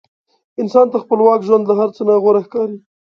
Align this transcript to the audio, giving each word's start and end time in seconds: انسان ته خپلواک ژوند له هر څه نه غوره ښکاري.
انسان 0.61 0.85
ته 0.91 0.97
خپلواک 1.03 1.39
ژوند 1.47 1.63
له 1.67 1.73
هر 1.79 1.89
څه 1.95 2.01
نه 2.07 2.13
غوره 2.23 2.41
ښکاري. 2.45 2.77